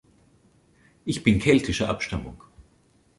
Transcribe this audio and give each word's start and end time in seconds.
Ich 1.05 1.21
bin 1.21 1.37
keltischer 1.37 1.87
Abstammung. 1.87 2.43